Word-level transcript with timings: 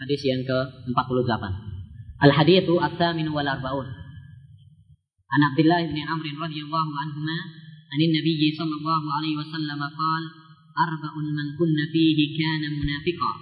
Hadis 0.00 0.20
yang 0.24 0.42
ke-48. 0.48 1.44
Al-hadithu 2.24 2.80
at-thamin 2.80 3.28
wal 3.28 3.44
arba'un. 3.44 3.88
An 5.30 5.40
Abdullah 5.52 5.84
bin 5.86 6.00
Amr 6.08 6.24
radhiyallahu 6.24 6.92
anhuma 7.04 7.60
عن 7.90 8.00
النبي 8.06 8.54
صلى 8.58 8.74
الله 8.80 9.02
عليه 9.16 9.34
وسلم 9.36 9.80
قال 9.82 10.22
أربع 10.86 11.12
من 11.16 11.46
كن 11.58 11.78
فيه 11.92 12.38
كان 12.38 12.62
منافقا 12.80 13.32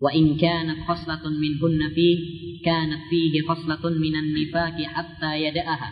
وإن 0.00 0.36
كانت 0.36 0.88
خصلة 0.88 1.28
منهن 1.28 1.94
فيه 1.94 2.18
كانت 2.64 3.00
فيه 3.10 3.48
خصلة 3.48 3.90
من 3.90 4.16
النفاق 4.16 4.82
حتى 4.82 5.42
يدأها 5.44 5.90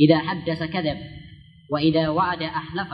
إذا 0.00 0.18
حدث 0.18 0.62
كذب 0.62 0.98
وإذا 1.70 2.08
وعد 2.08 2.42
أحلف 2.42 2.88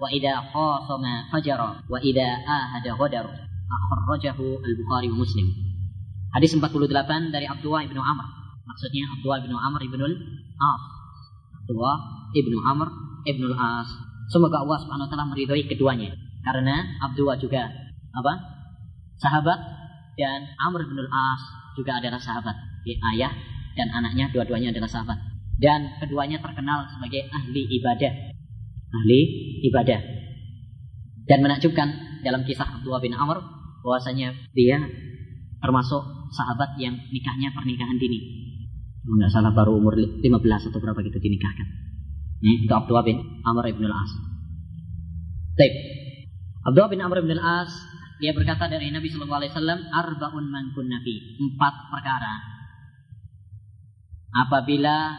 وإذا 0.00 0.34
خاصم 0.54 1.04
فجر 1.32 1.60
وإذا 1.90 2.28
آهد 2.48 2.88
غدر 2.88 3.26
أخرجه 3.76 4.38
البخاري 4.64 5.08
ومسلم 5.10 5.69
Hadis 6.30 6.54
48 6.54 7.34
dari 7.34 7.46
Abdullah 7.50 7.82
ibnu 7.82 7.98
Amr. 7.98 8.26
Maksudnya 8.62 9.10
Abdullah 9.18 9.42
ibnu 9.42 9.56
Amr 9.58 9.80
ibnu 9.82 10.04
Al-As. 10.06 10.82
Abdullah 11.58 11.96
ibnu 12.38 12.56
Amr 12.62 12.88
ibnu 13.26 13.50
Al-As. 13.50 13.90
Semoga 14.30 14.62
Allah 14.62 14.78
Subhanahu 14.78 15.06
wa 15.06 15.10
taala 15.10 15.26
meridhoi 15.34 15.66
keduanya. 15.66 16.14
Karena 16.46 17.02
Abdullah 17.02 17.34
juga 17.34 17.66
apa? 18.14 18.32
Sahabat 19.18 19.58
dan 20.14 20.54
Amr 20.62 20.86
ibnu 20.86 21.02
Al-As 21.02 21.42
juga 21.74 21.98
adalah 21.98 22.22
sahabat. 22.22 22.54
Di 22.86 22.94
ayah 23.16 23.34
dan 23.74 23.90
anaknya 23.90 24.30
dua-duanya 24.30 24.70
adalah 24.70 24.86
sahabat. 24.86 25.18
Dan 25.58 25.98
keduanya 25.98 26.38
terkenal 26.38 26.86
sebagai 26.94 27.26
ahli 27.26 27.66
ibadah. 27.74 28.12
Ahli 29.02 29.20
ibadah. 29.66 29.98
Dan 31.26 31.42
menakjubkan 31.42 31.90
dalam 32.22 32.46
kisah 32.46 32.80
Abdullah 32.80 33.02
bin 33.02 33.18
Amr 33.18 33.42
bahwasanya 33.82 34.30
dia 34.54 34.78
termasuk 35.60 36.19
sahabat 36.30 36.78
yang 36.78 36.94
nikahnya 37.10 37.50
pernikahan 37.54 37.98
dini. 37.98 38.20
Kalau 39.02 39.16
nggak 39.16 39.32
salah 39.32 39.52
baru 39.52 39.80
umur 39.80 39.96
15 39.96 40.22
atau 40.70 40.78
berapa 40.78 41.00
gitu 41.02 41.18
dinikahkan. 41.18 41.66
Ini 42.40 42.64
itu 42.64 42.72
Abdullah 42.72 43.04
bin 43.04 43.20
Amr 43.44 43.68
ibn 43.74 43.84
al-As. 43.84 44.12
Baik. 45.56 45.74
Abdullah 46.64 46.90
bin 46.92 47.00
Amr 47.04 47.24
ibn 47.24 47.32
al-As 47.36 47.72
dia 48.20 48.36
berkata 48.36 48.68
dari 48.68 48.92
Nabi 48.92 49.08
Shallallahu 49.08 49.40
Alaihi 49.40 49.52
Wasallam, 49.56 49.80
arbaun 49.96 50.44
man 50.52 50.76
nabi 50.76 51.40
empat 51.40 51.74
perkara. 51.88 52.34
Apabila 54.30 55.16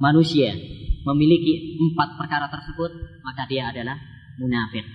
manusia 0.00 0.56
memiliki 1.04 1.76
empat 1.76 2.16
perkara 2.16 2.48
tersebut, 2.48 3.20
maka 3.20 3.44
dia 3.44 3.68
adalah 3.68 4.00
munafik. 4.40 4.88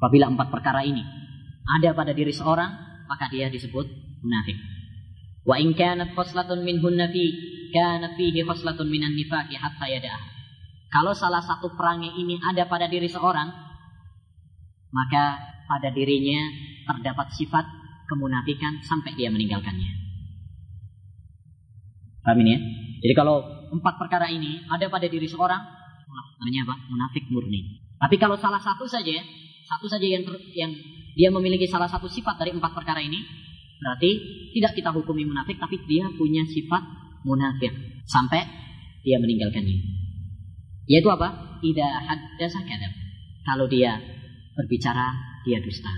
Apabila 0.00 0.32
empat 0.32 0.48
perkara 0.48 0.80
ini 0.88 1.04
ada 1.64 1.96
pada 1.96 2.12
diri 2.12 2.30
seorang, 2.30 2.70
maka 3.08 3.28
dia 3.32 3.48
disebut 3.48 3.86
munafik. 4.20 4.56
Wa 5.44 5.60
in 5.60 5.76
kanat 5.76 6.12
khoslatun 6.16 6.64
minhunna 6.64 7.08
fi 7.12 7.24
kanat 7.72 8.16
fihi 8.16 8.44
khoslatun 8.44 8.88
minan 8.88 9.16
nifaqi 9.16 9.56
hatta 9.56 9.86
yada'ah. 9.88 10.24
Kalau 10.92 11.10
salah 11.10 11.42
satu 11.42 11.74
perangai 11.74 12.14
ini 12.14 12.38
ada 12.38 12.70
pada 12.70 12.86
diri 12.86 13.10
seorang, 13.10 13.50
maka 14.94 15.24
pada 15.66 15.90
dirinya 15.90 16.38
terdapat 16.86 17.34
sifat 17.34 17.66
kemunafikan 18.06 18.78
sampai 18.84 19.16
dia 19.18 19.32
meninggalkannya. 19.32 19.90
Paham 22.22 22.40
ini 22.46 22.50
ya? 22.54 22.60
Jadi 23.04 23.14
kalau 23.18 23.42
empat 23.74 24.00
perkara 24.00 24.30
ini 24.30 24.64
ada 24.70 24.86
pada 24.88 25.10
diri 25.10 25.26
seorang, 25.26 25.60
namanya 26.40 26.60
apa? 26.70 26.74
Munafik 26.88 27.26
murni. 27.28 27.84
Tapi 27.98 28.16
kalau 28.16 28.38
salah 28.38 28.62
satu 28.62 28.86
saja, 28.88 29.18
satu 29.66 29.90
saja 29.90 30.06
yang 30.06 30.22
ter, 30.24 30.36
yang 30.54 30.72
dia 31.14 31.30
memiliki 31.30 31.70
salah 31.70 31.86
satu 31.86 32.10
sifat 32.10 32.38
dari 32.42 32.50
empat 32.50 32.74
perkara 32.74 32.98
ini, 32.98 33.22
berarti 33.78 34.10
tidak 34.58 34.74
kita 34.74 34.90
hukumi 34.90 35.22
munafik, 35.26 35.58
tapi 35.58 35.78
dia 35.86 36.10
punya 36.14 36.42
sifat 36.50 36.82
munafik 37.22 37.70
sampai 38.06 38.42
dia 39.06 39.22
meninggalkannya. 39.22 39.78
Yaitu 40.90 41.08
apa? 41.08 41.58
Tidak 41.62 41.90
haddasa 42.04 42.60
kadab. 42.66 42.92
Kalau 43.44 43.66
dia 43.70 43.96
berbicara, 44.58 45.40
dia 45.44 45.60
dusta. 45.60 45.92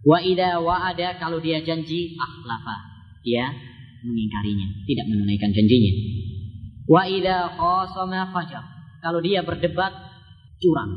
Wa 0.00 0.22
ida 0.22 0.60
wa'ada 0.60 1.20
kalau 1.20 1.42
dia 1.42 1.60
janji 1.60 2.16
akhlafa. 2.16 2.76
Dia 3.20 3.52
mengingkarinya, 4.00 4.88
tidak 4.88 5.06
menunaikan 5.12 5.50
janjinya. 5.52 5.92
Wa 6.88 7.04
ida 7.04 7.52
khasama 7.52 8.32
fajar. 8.32 8.64
Kalau 9.00 9.20
dia 9.20 9.44
berdebat, 9.44 9.92
curang. 10.60 10.92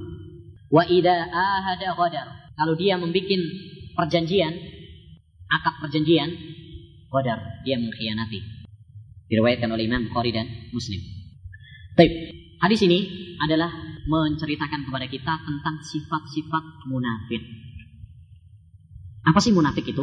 Wa 0.72 0.88
ida 0.88 1.30
ahada 1.32 1.94
qadar. 1.96 2.43
Kalau 2.54 2.74
dia 2.78 3.02
membuat 3.02 3.30
perjanjian, 3.98 4.54
akad 5.50 5.74
perjanjian, 5.82 6.30
qadar, 7.10 7.62
dia 7.66 7.78
mengkhianati. 7.82 8.40
Diriwayatkan 9.30 9.70
oleh 9.74 9.90
Imam 9.90 10.06
Bukhari 10.10 10.30
dan 10.30 10.46
Muslim. 10.70 11.02
Baik, 11.98 12.34
Hadis 12.64 12.80
ini 12.88 13.04
adalah 13.44 13.68
menceritakan 14.08 14.88
kepada 14.88 15.04
kita 15.12 15.36
tentang 15.44 15.84
sifat-sifat 15.84 16.88
munafik. 16.88 17.44
Apa 19.28 19.44
sih 19.44 19.52
munafik 19.52 19.84
itu? 19.84 20.00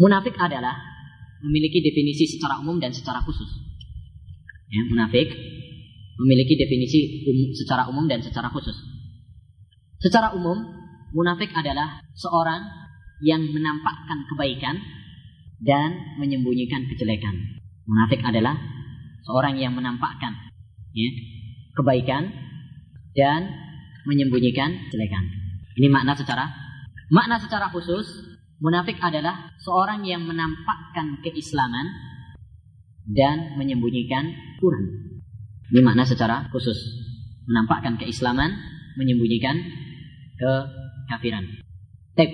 Munafik 0.00 0.32
adalah 0.40 0.80
memiliki 1.44 1.84
definisi 1.84 2.24
secara 2.24 2.56
umum 2.56 2.80
dan 2.80 2.96
secara 2.96 3.20
khusus. 3.20 3.52
Ya, 4.72 4.80
munafik 4.88 5.28
memiliki 6.24 6.56
definisi 6.56 7.28
um, 7.28 7.52
secara 7.52 7.84
umum 7.92 8.08
dan 8.08 8.24
secara 8.24 8.48
khusus. 8.48 8.76
Secara 10.00 10.32
umum, 10.32 10.56
munafik 11.12 11.52
adalah 11.52 12.00
seorang 12.16 12.64
yang 13.22 13.44
menampakkan 13.52 14.26
kebaikan 14.32 14.76
dan 15.62 16.18
menyembunyikan 16.18 16.90
kejelekan. 16.90 17.62
Munafik 17.86 18.24
adalah 18.26 18.58
seorang 19.22 19.54
yang 19.60 19.78
menampakkan 19.78 20.34
ya, 20.90 21.10
kebaikan 21.78 22.32
dan 23.14 23.40
menyembunyikan 24.08 24.88
kejelekan. 24.88 25.24
Ini 25.78 25.88
makna 25.88 26.18
secara 26.18 26.50
makna 27.12 27.38
secara 27.38 27.70
khusus 27.70 28.04
munafik 28.58 28.98
adalah 28.98 29.54
seorang 29.62 30.02
yang 30.02 30.26
menampakkan 30.26 31.22
keislaman 31.22 31.86
dan 33.06 33.54
menyembunyikan 33.58 34.30
kurang. 34.58 34.86
Ini 35.70 35.80
makna 35.82 36.06
secara 36.06 36.50
khusus. 36.50 36.78
Menampakkan 37.42 37.98
keislaman, 37.98 38.54
menyembunyikan 38.94 39.58
kekafiran. 41.06 41.44
Tep. 42.14 42.30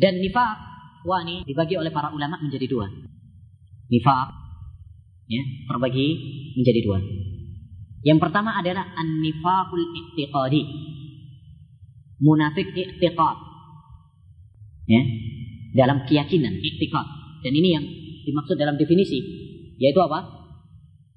Dan 0.00 0.18
nifak, 0.18 0.56
wah 1.04 1.22
dibagi 1.22 1.76
oleh 1.76 1.92
para 1.92 2.10
ulama 2.10 2.40
menjadi 2.40 2.66
dua. 2.66 2.88
Nifak, 3.92 4.28
ya, 5.28 5.42
terbagi 5.68 6.08
menjadi 6.56 6.80
dua. 6.84 6.98
Yang 8.02 8.18
pertama 8.18 8.58
adalah 8.58 8.82
an-nifaqul 8.98 9.84
i'tiqadi. 9.94 10.62
Munafik 12.22 12.74
i'tiqad. 12.74 13.38
Ya. 14.90 15.02
Dalam 15.72 16.04
keyakinan, 16.04 16.58
i'tiqad. 16.58 17.06
Dan 17.46 17.52
ini 17.54 17.68
yang 17.74 17.84
dimaksud 18.26 18.58
dalam 18.58 18.74
definisi. 18.74 19.22
Yaitu 19.78 20.02
apa? 20.02 20.42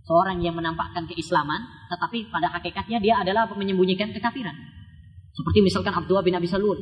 Seorang 0.05 0.45
yang 0.45 0.53
menampakkan 0.53 1.09
keislaman, 1.09 1.89
tetapi 1.89 2.29
pada 2.29 2.53
hakikatnya 2.53 3.01
dia 3.01 3.15
adalah 3.25 3.49
menyembunyikan 3.49 4.13
kekafiran. 4.13 4.53
Seperti 5.35 5.59
misalkan 5.59 5.91
Abdullah 5.91 6.23
bin 6.23 6.35
Abi 6.39 6.47
Salul, 6.47 6.79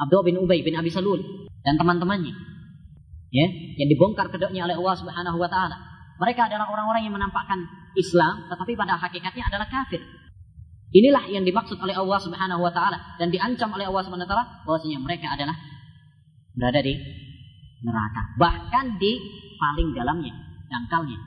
Abdullah 0.00 0.24
bin 0.24 0.40
Ubay 0.40 0.64
bin 0.64 0.72
Abi 0.72 0.88
Salul, 0.88 1.20
dan 1.60 1.76
teman-temannya. 1.76 2.32
Ya, 3.30 3.46
yang 3.78 3.88
dibongkar 3.92 4.32
kedoknya 4.32 4.66
oleh 4.66 4.74
Allah 4.74 4.96
Subhanahu 4.96 5.38
wa 5.38 5.46
taala. 5.46 5.76
Mereka 6.18 6.50
adalah 6.50 6.66
orang-orang 6.66 7.06
yang 7.06 7.14
menampakkan 7.14 7.62
Islam, 7.94 8.48
tetapi 8.50 8.74
pada 8.74 8.98
hakikatnya 8.98 9.46
adalah 9.52 9.68
kafir. 9.68 10.00
Inilah 10.90 11.30
yang 11.30 11.46
dimaksud 11.46 11.78
oleh 11.78 11.94
Allah 11.94 12.18
Subhanahu 12.18 12.66
wa 12.66 12.72
taala 12.74 12.98
dan 13.20 13.30
diancam 13.30 13.70
oleh 13.70 13.86
Allah 13.86 14.02
Subhanahu 14.02 14.26
wa 14.26 14.30
taala 14.34 14.46
bahwasanya 14.66 14.98
mereka 14.98 15.30
adalah 15.30 15.54
berada 16.56 16.80
di 16.82 16.98
neraka, 17.86 18.22
bahkan 18.40 18.98
di 18.98 19.12
paling 19.54 19.94
dalamnya, 19.94 20.34
dangkalnya. 20.66 21.18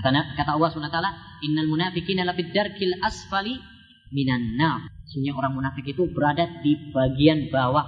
Kata 0.00 0.08
kata 0.38 0.50
Allah 0.56 0.68
Subhanahu 0.72 0.88
wa 0.88 0.96
taala, 0.96 1.12
"Innal 1.44 1.68
munafiqina 1.68 2.24
lafid 2.24 2.56
darkil 2.56 2.96
asfali 3.04 3.60
minan 4.14 4.58
nar." 4.58 4.86
Sesungguhnya 5.06 5.34
orang 5.38 5.52
munafik 5.54 5.86
itu 5.86 6.02
berada 6.10 6.44
di 6.60 6.74
bagian 6.90 7.46
bawah 7.48 7.86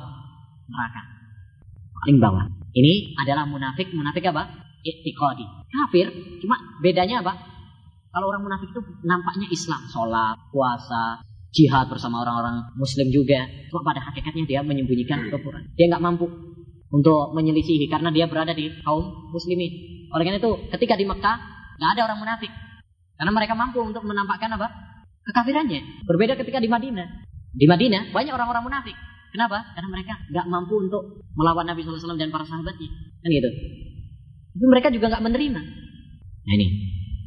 neraka. 0.70 1.02
Paling 1.98 2.18
bawah. 2.22 2.44
Ini 2.70 3.18
adalah 3.18 3.44
munafik, 3.48 3.90
munafik 3.90 4.22
apa? 4.30 4.46
Iktiqadi. 4.86 5.44
Kafir, 5.66 6.06
cuma 6.38 6.78
bedanya 6.78 7.26
apa? 7.26 7.34
Kalau 8.14 8.30
orang 8.30 8.46
munafik 8.46 8.70
itu 8.70 8.80
nampaknya 9.02 9.50
Islam, 9.50 9.82
sholat, 9.90 10.38
puasa, 10.54 11.20
jihad 11.50 11.90
bersama 11.90 12.22
orang-orang 12.22 12.70
Muslim 12.78 13.10
juga. 13.10 13.50
Cuma 13.68 13.82
pada 13.82 13.98
hakikatnya 13.98 14.46
dia 14.46 14.60
menyembunyikan 14.62 15.26
kekufuran. 15.26 15.66
Dia 15.74 15.90
nggak 15.90 16.02
mampu 16.02 16.30
untuk 16.88 17.36
menyelisihi 17.36 17.90
karena 17.90 18.08
dia 18.14 18.30
berada 18.30 18.54
di 18.54 18.70
kaum 18.86 19.28
muslimin. 19.34 20.06
Oleh 20.14 20.24
karena 20.24 20.38
itu, 20.40 20.52
ketika 20.72 20.94
di 20.96 21.04
Mekah 21.04 21.36
nggak 21.78 21.90
ada 21.98 22.02
orang 22.10 22.18
munafik 22.22 22.52
karena 23.18 23.32
mereka 23.34 23.54
mampu 23.58 23.82
untuk 23.82 24.02
menampakkan 24.06 24.54
apa 24.54 24.87
kekafirannya. 25.28 26.08
Berbeda 26.08 26.40
ketika 26.40 26.58
di 26.58 26.72
Madinah. 26.72 27.28
Di 27.52 27.66
Madinah 27.68 28.10
banyak 28.16 28.32
orang-orang 28.32 28.64
munafik. 28.64 28.96
Kenapa? 29.28 29.76
Karena 29.76 29.88
mereka 29.92 30.14
nggak 30.32 30.46
mampu 30.48 30.80
untuk 30.80 31.20
melawan 31.36 31.68
Nabi 31.68 31.84
SAW 31.84 32.16
dan 32.16 32.32
para 32.32 32.48
sahabatnya. 32.48 32.88
Kan 33.20 33.28
gitu. 33.28 33.50
Tapi 34.56 34.66
mereka 34.66 34.88
juga 34.88 35.12
nggak 35.12 35.24
menerima. 35.28 35.60
Nah 36.48 36.54
ini, 36.56 36.66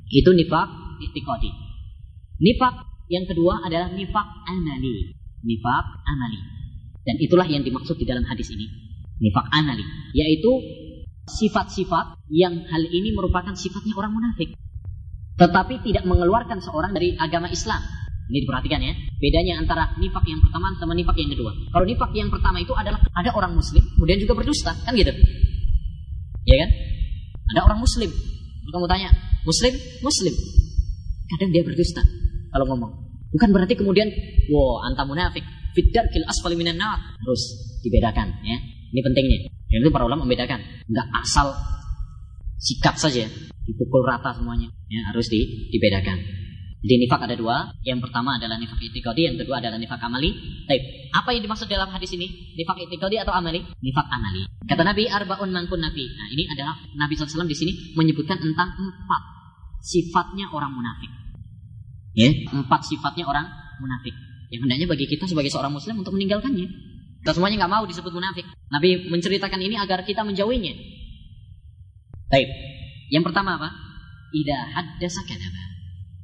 itu 0.09 0.30
nifak 0.33 0.68
istiqodi. 1.06 1.50
Nifak 2.42 2.74
yang 3.13 3.30
kedua 3.30 3.62
adalah 3.62 3.94
nifak 3.94 4.27
amali. 4.50 5.13
Nifak 5.45 5.86
amali. 6.09 6.39
Dan 7.06 7.15
itulah 7.21 7.45
yang 7.45 7.62
dimaksud 7.62 7.97
di 8.01 8.06
dalam 8.09 8.25
hadis 8.25 8.50
ini. 8.50 8.65
Nifak 9.21 9.45
amali. 9.54 9.86
Yaitu 10.18 10.51
sifat-sifat 11.30 12.18
yang 12.33 12.65
hal 12.65 12.83
ini 12.89 13.13
merupakan 13.13 13.54
sifatnya 13.54 13.94
orang 13.94 14.18
munafik. 14.18 14.57
Tetapi 15.42 15.82
tidak 15.82 16.06
mengeluarkan 16.06 16.62
seorang 16.62 16.94
dari 16.94 17.18
agama 17.18 17.50
Islam. 17.50 17.82
Ini 18.30 18.46
diperhatikan 18.46 18.80
ya. 18.80 18.94
Bedanya 19.18 19.60
antara 19.60 19.92
nifak 19.98 20.24
yang 20.30 20.40
pertama 20.40 20.72
sama 20.78 20.94
nifak 20.94 21.18
yang 21.18 21.34
kedua. 21.34 21.52
Kalau 21.74 21.86
nifak 21.90 22.12
yang 22.14 22.30
pertama 22.30 22.62
itu 22.62 22.72
adalah 22.78 23.02
ada 23.18 23.30
orang 23.34 23.58
muslim, 23.58 23.84
kemudian 23.98 24.22
juga 24.22 24.34
berdusta. 24.38 24.72
Kan 24.86 24.94
gitu. 24.94 25.12
Ya 26.46 26.56
kan? 26.62 26.70
Ada 27.58 27.60
orang 27.68 27.80
muslim. 27.82 28.08
Kamu 28.72 28.88
tanya, 28.88 29.10
muslim? 29.44 29.74
Muslim. 30.00 30.34
Kadang 31.28 31.50
dia 31.52 31.64
berdusta 31.66 32.02
kalau 32.54 32.66
ngomong. 32.72 32.92
Bukan 33.32 33.50
berarti 33.52 33.76
kemudian, 33.76 34.08
wow, 34.52 34.86
anta 34.88 35.04
munafik. 35.04 35.44
Fiddar 35.72 36.08
kil 36.12 36.24
asfali 36.28 36.56
minan 36.60 36.80
nar. 36.80 37.00
Harus 37.20 37.42
dibedakan 37.84 38.32
ya. 38.44 38.58
Ini 38.92 39.00
pentingnya. 39.04 39.40
Yang 39.72 39.88
itu 39.88 39.90
para 39.92 40.04
ulama 40.04 40.28
membedakan. 40.28 40.60
Enggak 40.88 41.08
asal 41.24 41.56
sikat 42.62 42.96
saja. 43.02 43.25
Dipukul 43.66 44.06
rata 44.06 44.38
semuanya. 44.38 44.69
Ya, 44.88 45.10
harus 45.10 45.25
di, 45.28 45.69
dibedakan. 45.74 46.22
Jadi 46.81 47.06
nifak 47.06 47.22
ada 47.22 47.38
dua. 47.38 47.69
Yang 47.86 48.10
pertama 48.10 48.42
adalah 48.42 48.58
nifak 48.58 48.81
itikadi, 48.81 49.30
yang 49.30 49.38
kedua 49.38 49.62
adalah 49.62 49.78
nifak 49.78 50.02
amali. 50.02 50.34
Taib. 50.66 50.81
Apa 51.13 51.30
yang 51.34 51.46
dimaksud 51.46 51.69
dalam 51.69 51.90
hadis 51.94 52.10
ini? 52.18 52.25
Nifak 52.58 52.78
itikadi 52.81 53.22
atau 53.22 53.34
amali? 53.34 53.62
Nifak 53.62 54.08
amali. 54.10 54.50
Kata 54.66 54.81
Nabi 54.81 55.06
arbaun 55.06 55.50
mangkun 55.54 55.78
nabi. 55.78 56.10
Nah 56.10 56.28
ini 56.34 56.50
adalah 56.50 56.74
Nabi 56.98 57.13
SAW 57.13 57.46
di 57.46 57.58
sini 57.58 57.72
menyebutkan 57.94 58.42
tentang 58.42 58.74
empat 58.74 59.24
sifatnya 59.81 60.50
orang 60.50 60.74
munafik. 60.74 61.12
Ya, 62.18 62.34
empat 62.50 62.81
sifatnya 62.90 63.30
orang 63.30 63.46
munafik. 63.78 64.14
Yang 64.50 64.62
hendaknya 64.68 64.88
bagi 64.90 65.06
kita 65.06 65.30
sebagai 65.30 65.54
seorang 65.54 65.72
muslim 65.72 66.02
untuk 66.02 66.18
meninggalkannya. 66.18 66.66
Kita 67.22 67.38
semuanya 67.38 67.66
nggak 67.66 67.74
mau 67.78 67.84
disebut 67.86 68.10
munafik. 68.10 68.44
Nabi 68.74 69.06
menceritakan 69.06 69.62
ini 69.62 69.78
agar 69.78 70.02
kita 70.02 70.25
menjauhinya. 70.25 70.74
Taib. 72.31 72.50
Yang 73.12 73.24
pertama 73.28 73.60
apa? 73.60 73.69
Ida 74.31 74.56
haddasa 74.72 75.28
kadaba 75.28 75.72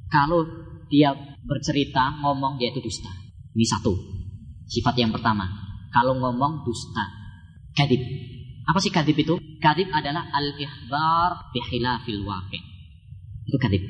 kalau 0.07 0.47
dia 0.87 1.11
bercerita, 1.43 2.15
ngomong 2.23 2.55
dia 2.55 2.71
itu 2.71 2.79
dusta. 2.79 3.11
Ini 3.51 3.65
satu. 3.67 3.91
Sifat 4.67 4.95
yang 4.99 5.11
pertama. 5.11 5.47
Kalau 5.91 6.15
ngomong 6.15 6.63
dusta. 6.63 7.03
Kadib. 7.75 7.99
Apa 8.67 8.79
sih 8.79 8.91
kadib 8.91 9.15
itu? 9.15 9.35
Kadib 9.59 9.91
adalah 9.91 10.27
al-ihbar 10.31 11.51
bihilafil 11.51 12.23
waqi. 12.23 12.59
Itu 13.47 13.57
kadib. 13.59 13.83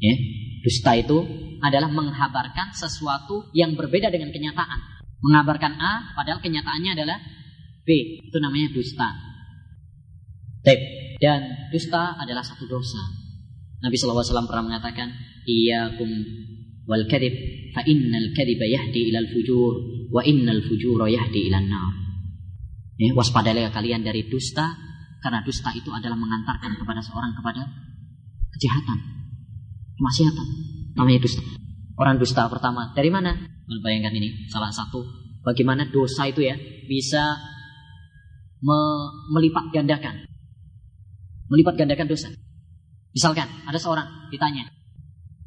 Ya. 0.00 0.14
Dusta 0.62 0.96
itu 0.96 1.18
adalah 1.60 1.90
menghabarkan 1.92 2.72
sesuatu 2.72 3.52
yang 3.52 3.76
berbeda 3.76 4.08
dengan 4.08 4.32
kenyataan. 4.32 4.80
Mengabarkan 5.22 5.78
A, 5.78 6.16
padahal 6.16 6.40
kenyataannya 6.42 6.96
adalah 6.96 7.18
B. 7.84 8.20
Itu 8.24 8.38
namanya 8.40 8.72
dusta. 8.72 9.08
Dan 11.22 11.70
dusta 11.70 12.18
adalah 12.18 12.42
satu 12.42 12.66
dosa. 12.66 12.98
Nabi 13.78 13.94
SAW 13.94 14.26
pernah 14.50 14.74
mengatakan, 14.74 15.06
iyyakum 15.46 16.10
wal 16.82 17.06
kadhib 17.06 17.30
fa 17.70 17.86
innal 17.86 18.34
kadhiba 18.34 18.66
yahdi 18.66 19.14
ilal 19.14 19.30
fujur 19.30 19.74
wa 20.10 20.18
innal 20.26 20.58
fujura 20.66 21.06
yahdi 21.06 21.46
ilan 21.46 21.70
nar. 21.70 21.94
Ya, 22.98 23.14
waspadailah 23.14 23.70
kalian 23.70 24.02
dari 24.02 24.26
dusta 24.26 24.66
karena 25.22 25.46
dusta 25.46 25.70
itu 25.78 25.94
adalah 25.94 26.18
mengantarkan 26.18 26.74
kepada 26.74 26.98
seorang 26.98 27.30
kepada 27.38 27.70
kejahatan, 28.58 28.98
kemaksiatan. 29.94 30.46
Namanya 30.98 31.22
dusta. 31.22 31.42
Orang 32.02 32.18
dusta 32.18 32.50
pertama 32.50 32.90
dari 32.98 33.14
mana? 33.14 33.38
Bayangkan 33.82 34.12
ini 34.18 34.50
salah 34.50 34.74
satu 34.74 35.06
bagaimana 35.46 35.86
dosa 35.88 36.26
itu 36.26 36.42
ya 36.42 36.58
bisa 36.90 37.38
me 38.58 38.78
melipat 39.30 39.70
gandakan. 39.70 40.31
Melipat 41.52 41.76
gandakan 41.76 42.08
dosa. 42.08 42.32
Misalkan 43.12 43.44
ada 43.68 43.76
seorang 43.76 44.32
ditanya, 44.32 44.72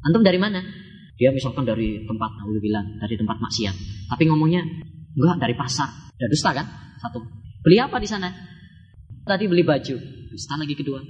Antum 0.06 0.22
dari 0.22 0.38
mana? 0.38 0.62
Dia 1.18 1.34
misalkan 1.34 1.66
dari 1.66 2.06
tempat 2.06 2.30
bilang 2.62 2.94
dari 3.02 3.18
tempat 3.18 3.42
maksiat. 3.42 3.74
Tapi 4.06 4.22
ngomongnya 4.30 4.62
enggak 5.18 5.42
dari 5.42 5.54
pasar. 5.58 5.90
Ya 6.14 6.30
dusta 6.30 6.54
kan? 6.54 6.66
Satu. 7.02 7.26
Beli 7.66 7.82
apa 7.82 7.98
di 7.98 8.06
sana? 8.06 8.30
Tadi 9.26 9.50
beli 9.50 9.66
baju. 9.66 9.96
Dusta 10.30 10.54
lagi 10.54 10.78
kedua. 10.78 11.02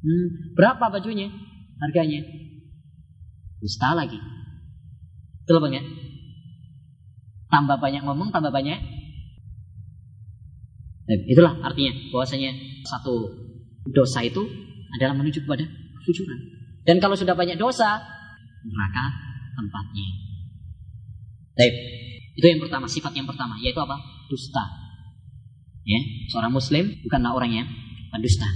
Hmm, 0.00 0.54
berapa 0.54 0.86
bajunya? 0.86 1.26
Harganya? 1.82 2.22
Dusta 3.58 3.98
lagi. 3.98 4.20
Betul 5.42 5.66
bang 5.66 5.82
ya? 5.82 5.84
Tambah 7.50 7.82
banyak 7.82 8.06
ngomong, 8.06 8.30
tambah 8.30 8.54
banyak. 8.54 8.78
Nah, 11.10 11.16
itulah 11.26 11.58
artinya 11.66 11.90
bahwasanya 12.14 12.54
satu 12.86 13.49
dosa 13.88 14.20
itu 14.20 14.42
adalah 14.96 15.14
menuju 15.16 15.46
kepada 15.46 15.64
kejujuran. 16.04 16.38
Dan 16.84 16.98
kalau 16.98 17.14
sudah 17.16 17.36
banyak 17.36 17.56
dosa, 17.60 18.00
neraka 18.64 19.04
tempatnya. 19.56 20.08
Baik. 21.56 21.74
Itu 22.40 22.46
yang 22.46 22.60
pertama, 22.62 22.88
sifat 22.88 23.12
yang 23.16 23.28
pertama, 23.28 23.60
yaitu 23.60 23.80
apa? 23.80 23.96
Dusta. 24.30 24.64
Ya, 25.84 26.00
seorang 26.32 26.52
muslim 26.52 26.92
bukanlah 27.04 27.36
orang 27.36 27.52
yang 27.52 27.68
pendusta. 28.12 28.46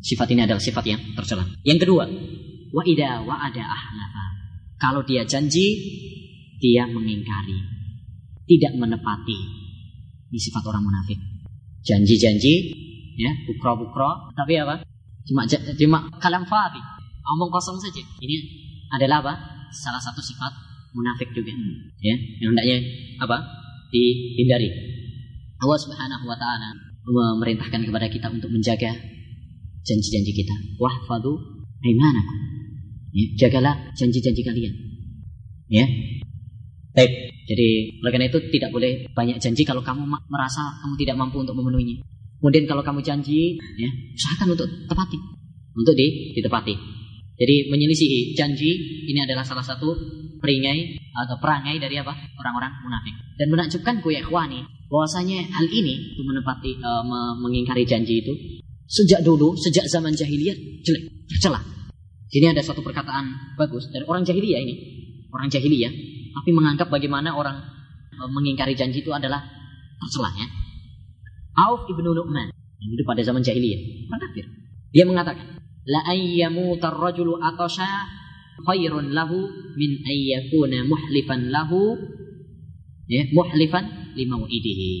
Sifat 0.00 0.30
ini 0.32 0.44
adalah 0.44 0.62
sifat 0.62 0.84
yang 0.86 1.00
tercela. 1.18 1.44
Yang 1.66 1.88
kedua, 1.88 2.04
wa 2.72 2.82
ida 2.86 3.24
wa 3.26 3.36
ada 3.42 3.64
ahlafa. 3.64 4.24
Kalau 4.76 5.02
dia 5.02 5.24
janji, 5.24 5.66
dia 6.60 6.84
mengingkari, 6.86 7.58
tidak 8.46 8.72
menepati. 8.76 9.38
Ini 10.30 10.38
sifat 10.38 10.62
orang 10.68 10.84
munafik. 10.84 11.18
Janji-janji, 11.82 12.54
ya, 13.16 13.30
bukro-bukro, 13.48 14.30
tapi 14.36 14.60
apa? 14.60 14.84
Cuma 15.26 15.42
cuma 15.48 15.98
kalam 16.22 16.46
fadhi 16.46 16.78
omong 17.34 17.50
kosong 17.50 17.78
saja. 17.82 18.02
Ini 18.22 18.36
adalah 18.94 19.24
apa? 19.26 19.34
Salah 19.74 19.98
satu 19.98 20.22
sifat 20.22 20.52
munafik 20.94 21.34
juga. 21.34 21.50
Ya, 21.98 22.14
yang 22.40 22.54
hendaknya 22.54 22.78
apa? 23.18 23.42
Dihindari. 23.90 24.70
Allah 25.56 25.78
Subhanahu 25.80 26.24
wa 26.28 26.36
taala 26.38 26.70
memerintahkan 27.06 27.86
kepada 27.86 28.06
kita 28.06 28.30
untuk 28.30 28.50
menjaga 28.52 28.92
janji-janji 29.82 30.32
kita. 30.34 30.54
Wahfadu 30.78 31.38
aimanakum. 31.82 32.38
Ya, 33.14 33.26
jagalah 33.46 33.74
janji-janji 33.96 34.42
kalian. 34.46 34.74
Ya. 35.66 35.86
Baik. 36.94 37.12
Jadi 37.46 38.02
oleh 38.02 38.10
karena 38.10 38.26
itu 38.26 38.42
tidak 38.50 38.74
boleh 38.74 39.06
banyak 39.14 39.38
janji 39.38 39.62
kalau 39.62 39.78
kamu 39.78 40.02
merasa 40.26 40.82
kamu 40.82 40.94
tidak 40.98 41.16
mampu 41.18 41.38
untuk 41.38 41.54
memenuhinya. 41.54 42.02
Kemudian 42.40 42.68
kalau 42.68 42.84
kamu 42.84 43.00
janji, 43.00 43.56
ya, 43.80 43.88
usahakan 44.12 44.54
untuk 44.54 44.68
tepati, 44.86 45.18
untuk 45.72 45.94
ditepati. 45.96 46.74
Jadi 47.36 47.68
menyelisihi 47.68 48.32
janji 48.32 48.70
ini 49.12 49.20
adalah 49.20 49.44
salah 49.44 49.64
satu 49.64 49.92
peringai 50.40 50.96
atau 51.12 51.36
perangai 51.36 51.76
dari 51.76 52.00
apa? 52.00 52.12
Orang-orang 52.40 52.72
munafik. 52.80 53.12
Dan 53.36 53.52
menakjubkan 53.52 54.00
ya 54.00 54.24
bahwasanya 54.88 55.44
hal 55.52 55.66
ini 55.68 56.16
itu 56.16 56.22
menepati 56.24 56.80
uh, 56.80 57.04
mengingkari 57.36 57.84
janji 57.84 58.24
itu 58.24 58.32
sejak 58.88 59.20
dulu, 59.20 59.52
sejak 59.58 59.84
zaman 59.90 60.16
jahiliyah 60.16 60.56
jelek, 60.80 61.04
tercela. 61.28 61.60
Sini 62.32 62.46
ada 62.48 62.62
satu 62.64 62.80
perkataan 62.80 63.56
bagus 63.60 63.92
dari 63.92 64.08
orang 64.08 64.24
jahiliyah 64.24 64.60
ini. 64.62 64.74
Orang 65.28 65.52
jahiliyah 65.52 65.92
tapi 66.36 66.50
menganggap 66.56 66.88
bagaimana 66.88 67.36
orang 67.36 67.60
uh, 68.16 68.30
mengingkari 68.32 68.72
janji 68.72 69.04
itu 69.04 69.12
adalah 69.12 69.44
tercela 70.00 70.32
ya. 70.32 70.46
Auf 71.56 71.88
ibnu 71.88 72.12
Nu'man 72.12 72.52
yang 72.52 72.90
itu 72.92 73.04
pada 73.08 73.24
zaman 73.24 73.40
jahiliyah, 73.40 74.12
orang. 74.12 74.48
Dia 74.92 75.04
mengatakan, 75.08 75.56
la 75.88 76.04
ayyamuta 76.12 76.92
ar-rajulu 76.92 77.40
atasha 77.40 77.88
khairun 78.64 79.12
lahu 79.12 79.48
min 79.76 80.00
ayyakuna 80.02 80.88
muhlifan 80.88 81.52
lahu 81.52 81.94
ya 83.06 83.22
muhlifan 83.30 84.16
limau'idihi 84.16 84.92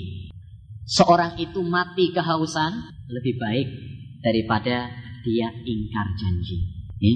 seorang 0.86 1.40
itu 1.40 1.60
mati 1.64 2.12
kehausan 2.12 2.72
lebih 3.08 3.34
baik 3.40 3.68
daripada 4.20 4.92
dia 5.24 5.48
ingkar 5.50 6.06
janji 6.20 6.58
ya. 7.00 7.14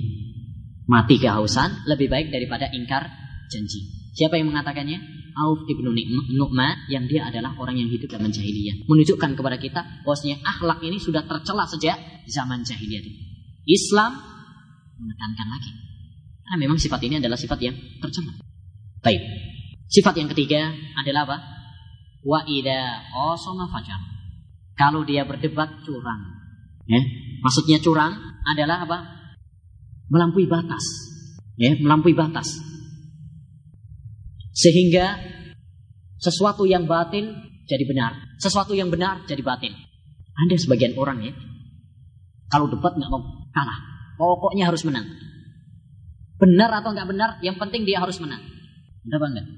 mati 0.89 1.21
kehausan 1.21 1.87
lebih 1.87 2.11
baik 2.11 2.33
daripada 2.35 2.67
ingkar 2.73 3.07
janji 3.53 4.11
siapa 4.17 4.41
yang 4.41 4.51
mengatakannya 4.51 4.99
Auf 5.37 5.67
ibnu 5.67 5.91
Nu'man 6.35 6.91
yang 6.91 7.07
dia 7.07 7.27
adalah 7.31 7.55
orang 7.59 7.79
yang 7.79 7.89
hidup 7.91 8.11
zaman 8.11 8.31
jahiliyah 8.31 8.87
menunjukkan 8.87 9.39
kepada 9.39 9.57
kita 9.57 9.81
bahwasanya 10.03 10.43
akhlak 10.43 10.83
ini 10.83 10.99
sudah 10.99 11.27
tercela 11.27 11.65
sejak 11.67 11.97
zaman 12.27 12.63
jahiliyah 12.67 13.03
Islam 13.67 14.19
menekankan 15.01 15.49
lagi. 15.49 15.73
Karena 16.45 16.57
memang 16.67 16.79
sifat 16.83 17.01
ini 17.07 17.23
adalah 17.23 17.39
sifat 17.39 17.59
yang 17.63 17.77
tercela. 18.03 18.35
Baik. 19.01 19.23
Sifat 19.91 20.15
yang 20.19 20.29
ketiga 20.31 20.71
adalah 20.99 21.27
apa? 21.27 21.39
Wa 22.27 22.45
ida 22.45 23.07
qasama 23.11 23.71
fajar. 23.71 23.99
Kalau 24.77 25.07
dia 25.07 25.25
berdebat 25.25 25.83
curang. 25.87 26.21
Ya. 26.89 27.01
Maksudnya 27.41 27.79
curang 27.81 28.17
adalah 28.45 28.85
apa? 28.85 28.99
Melampaui 30.11 30.51
batas. 30.51 30.83
Ya, 31.55 31.77
melampaui 31.79 32.17
batas. 32.17 32.59
Sehingga 34.61 35.17
sesuatu 36.21 36.69
yang 36.69 36.85
batin 36.85 37.33
jadi 37.65 37.85
benar. 37.89 38.37
Sesuatu 38.37 38.77
yang 38.77 38.93
benar 38.93 39.25
jadi 39.25 39.41
batin. 39.41 39.73
Ada 40.37 40.61
sebagian 40.61 40.93
orang 41.01 41.25
ya. 41.25 41.33
Kalau 42.53 42.69
debat 42.69 42.93
nggak 42.93 43.09
mau 43.09 43.49
kalah. 43.57 43.79
Pokoknya 44.21 44.69
harus 44.69 44.85
menang. 44.85 45.09
Benar 46.37 46.85
atau 46.85 46.93
nggak 46.93 47.09
benar, 47.09 47.31
yang 47.41 47.57
penting 47.57 47.89
dia 47.89 48.05
harus 48.05 48.21
menang. 48.21 48.41
Benar 49.09 49.21
enggak? 49.33 49.49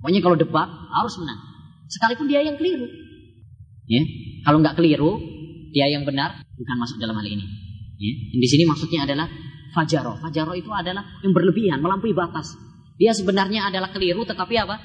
Pokoknya 0.00 0.20
kalau 0.20 0.36
debat 0.36 0.68
harus 0.68 1.14
menang. 1.16 1.40
Sekalipun 1.88 2.28
dia 2.28 2.44
yang 2.44 2.60
keliru. 2.60 2.84
Ya, 3.88 4.04
kalau 4.44 4.60
nggak 4.60 4.76
keliru, 4.76 5.16
dia 5.72 5.88
yang 5.88 6.04
benar 6.04 6.44
bukan 6.52 6.76
masuk 6.76 7.00
dalam 7.00 7.16
hal 7.16 7.24
ini. 7.24 7.44
Ya. 7.96 8.12
Di 8.36 8.48
sini 8.48 8.68
maksudnya 8.68 9.08
adalah 9.08 9.24
fajaro. 9.72 10.20
Fajaro 10.20 10.52
itu 10.52 10.68
adalah 10.68 11.00
yang 11.24 11.32
berlebihan, 11.32 11.80
melampaui 11.80 12.12
batas. 12.12 12.67
Dia 12.98 13.14
sebenarnya 13.14 13.70
adalah 13.70 13.94
keliru, 13.94 14.26
tetapi 14.26 14.54
apa? 14.58 14.76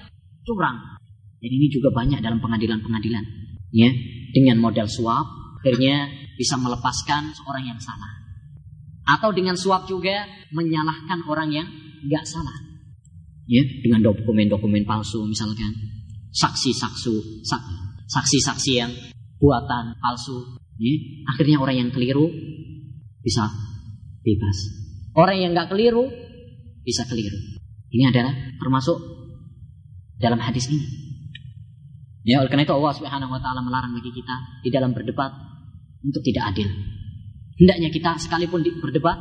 Curang. 0.46 1.02
Dan 1.42 1.50
ini 1.50 1.68
juga 1.74 1.90
banyak 1.90 2.22
dalam 2.22 2.38
pengadilan-pengadilan. 2.40 3.26
Ya, 3.74 3.90
dengan 4.32 4.62
model 4.62 4.86
suap, 4.86 5.26
akhirnya 5.60 6.08
bisa 6.38 6.56
melepaskan 6.62 7.34
seorang 7.34 7.74
yang 7.74 7.80
salah. 7.82 8.22
Atau 9.18 9.34
dengan 9.34 9.58
suap 9.58 9.90
juga 9.90 10.30
menyalahkan 10.54 11.26
orang 11.26 11.50
yang 11.52 11.68
nggak 12.06 12.24
salah. 12.24 12.54
Ya, 13.50 13.66
dengan 13.82 14.06
dokumen-dokumen 14.06 14.86
palsu 14.86 15.26
misalkan. 15.26 15.74
Saksi-saksi, 16.34 17.46
saksi-saksi 18.10 18.72
yang 18.74 18.94
buatan 19.42 19.98
palsu. 19.98 20.58
Ya, 20.78 20.96
akhirnya 21.34 21.58
orang 21.60 21.76
yang 21.82 21.90
keliru 21.90 22.30
bisa 23.26 23.50
bebas. 24.22 24.58
Orang 25.18 25.38
yang 25.42 25.52
nggak 25.54 25.70
keliru 25.74 26.10
bisa 26.86 27.06
keliru. 27.10 27.63
Ini 27.94 28.10
adalah 28.10 28.34
termasuk 28.58 28.98
dalam 30.18 30.42
hadis 30.42 30.66
ini. 30.74 30.82
Ya, 32.26 32.42
oleh 32.42 32.50
karena 32.50 32.66
itu 32.66 32.74
Allah 32.74 32.94
Subhanahu 32.98 33.30
wa 33.30 33.42
taala 33.44 33.62
melarang 33.62 33.94
bagi 33.94 34.10
kita 34.10 34.66
di 34.66 34.74
dalam 34.74 34.96
berdebat 34.98 35.30
untuk 36.02 36.26
tidak 36.26 36.56
adil. 36.56 36.66
Hendaknya 37.60 37.94
kita 37.94 38.18
sekalipun 38.18 38.66
berdebat 38.82 39.18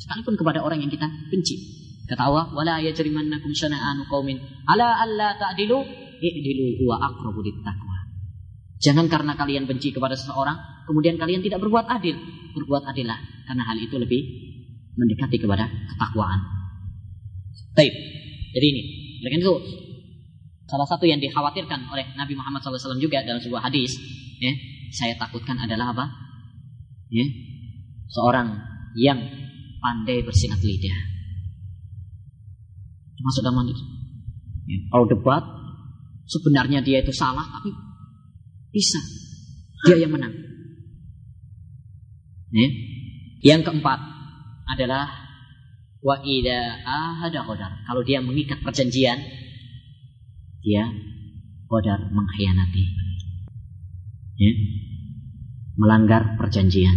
sekalipun 0.00 0.40
kepada 0.40 0.64
orang 0.64 0.80
yang 0.80 0.88
kita 0.88 1.04
benci. 1.28 1.60
Kata 2.08 2.30
Allah, 2.30 2.48
"Wala 2.56 2.80
yajrimannakum 2.80 3.52
syana'anu 3.52 4.08
qaumin 4.08 4.40
ala 4.70 5.04
alla 5.04 5.36
ta'dilu 5.36 5.78
i'dilu 6.22 6.80
huwa 6.80 7.04
aqrabu 7.12 7.44
taqwa." 7.60 7.96
Jangan 8.80 9.08
karena 9.08 9.32
kalian 9.36 9.64
benci 9.68 9.92
kepada 9.92 10.16
seseorang, 10.16 10.84
kemudian 10.88 11.16
kalian 11.16 11.40
tidak 11.44 11.60
berbuat 11.60 11.88
adil. 11.88 12.16
Berbuat 12.54 12.84
adillah, 12.86 13.18
karena 13.48 13.62
hal 13.66 13.76
itu 13.80 13.96
lebih 13.96 14.20
mendekati 14.94 15.42
kepada 15.42 15.66
ketakwaan. 15.90 16.63
Baik, 17.74 17.94
jadi 18.54 18.66
ini. 18.70 18.82
Oleh 19.24 19.40
itu, 19.40 19.54
salah 20.68 20.86
satu 20.86 21.08
yang 21.08 21.18
dikhawatirkan 21.18 21.90
oleh 21.90 22.04
Nabi 22.14 22.36
Muhammad 22.36 22.60
SAW 22.60 23.00
juga 23.00 23.24
dalam 23.24 23.40
sebuah 23.40 23.66
hadis, 23.66 23.96
ya, 24.38 24.52
saya 24.92 25.18
takutkan 25.18 25.58
adalah 25.58 25.96
apa? 25.96 26.06
Ya, 27.10 27.26
seorang 28.10 28.58
yang 28.94 29.18
pandai 29.82 30.22
bersilat 30.22 30.60
lidah. 30.62 30.98
Masuk 33.24 33.40
dalam 33.40 33.64
hadis. 33.64 33.80
Ya, 34.68 34.78
kalau 34.92 35.08
debat, 35.08 35.44
sebenarnya 36.28 36.84
dia 36.84 37.00
itu 37.00 37.12
salah, 37.12 37.48
tapi 37.48 37.72
bisa. 38.68 39.00
Dia 39.88 40.00
yang 40.04 40.12
menang. 40.12 40.32
Ya. 42.54 42.68
Yang 43.44 43.60
keempat 43.68 44.00
adalah 44.70 45.23
wa 46.04 46.20
ida 46.20 46.84
ahada 46.84 47.40
qadar. 47.48 47.72
Kalau 47.88 48.04
dia 48.04 48.20
mengikat 48.20 48.60
perjanjian, 48.60 49.16
dia 50.60 50.84
qadar 51.64 52.12
mengkhianati. 52.12 52.84
Ya. 54.36 54.52
Melanggar 55.74 56.36
perjanjian. 56.36 56.94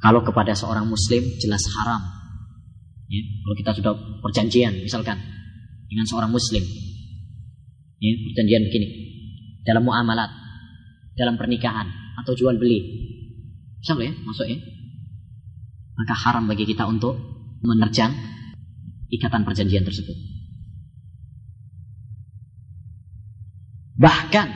Kalau 0.00 0.24
kepada 0.24 0.56
seorang 0.56 0.88
muslim 0.88 1.20
jelas 1.42 1.66
haram. 1.74 2.00
Ya. 3.10 3.20
Kalau 3.42 3.56
kita 3.58 3.70
sudah 3.74 3.92
perjanjian 4.22 4.86
misalkan 4.86 5.18
dengan 5.90 6.06
seorang 6.06 6.30
muslim, 6.30 6.62
Ya, 8.00 8.12
perjanjian 8.32 8.64
begini. 8.64 8.88
Dalam 9.60 9.84
muamalat, 9.84 10.32
dalam 11.20 11.36
pernikahan 11.36 11.84
atau 12.24 12.32
jual 12.32 12.56
beli. 12.56 12.80
Bisa 13.76 13.92
ya, 14.00 14.12
masuk 14.24 14.48
ya. 14.48 14.56
Maka 15.96 16.14
haram 16.26 16.44
bagi 16.46 16.64
kita 16.68 16.86
untuk 16.86 17.16
menerjang 17.60 18.12
ikatan 19.10 19.42
perjanjian 19.42 19.84
tersebut. 19.84 20.16
Bahkan 24.00 24.48